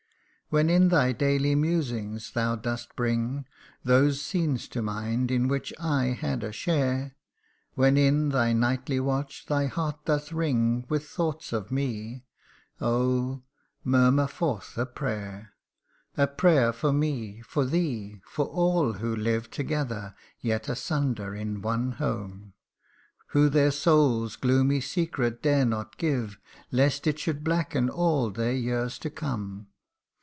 When 0.53 0.69
in 0.69 0.89
thy 0.89 1.13
daily 1.13 1.55
musing 1.55 2.19
thou 2.33 2.57
dost 2.57 2.97
bring 2.97 3.45
Those 3.85 4.21
scenes 4.21 4.67
to 4.67 4.81
mind, 4.81 5.31
in 5.31 5.47
which 5.47 5.71
I 5.79 6.07
had 6.07 6.43
a 6.43 6.51
share; 6.51 7.15
When 7.75 7.95
in 7.95 8.27
thy 8.27 8.51
nightly 8.51 8.99
watch 8.99 9.45
thy 9.45 9.67
heart 9.67 10.03
doth 10.03 10.33
wring 10.33 10.85
With 10.89 11.05
thought 11.07 11.53
of 11.53 11.71
me 11.71 12.25
oh! 12.81 13.43
murmur 13.85 14.27
forth 14.27 14.77
a 14.77 14.85
prayer! 14.85 15.53
A 16.17 16.27
prayer 16.27 16.73
for 16.73 16.91
me 16.91 17.41
for 17.43 17.63
thee 17.63 18.19
for 18.25 18.47
all 18.47 18.91
who 18.95 19.15
live 19.15 19.49
Together, 19.51 20.13
yet 20.41 20.67
asunder 20.67 21.33
in 21.33 21.61
one 21.61 21.93
home 21.93 22.27
CANTO 22.27 22.43
II. 22.43 23.27
53 23.27 23.27
Who 23.43 23.49
their 23.49 23.71
soul's 23.71 24.35
gloomy 24.35 24.81
secret 24.81 25.41
dare 25.41 25.63
not 25.65 25.97
give, 25.97 26.37
Lest 26.71 27.07
it 27.07 27.19
should 27.19 27.41
blacken 27.41 27.89
all 27.89 28.31
their 28.31 28.51
years 28.51 28.99
to 28.99 29.09
come. 29.09 29.67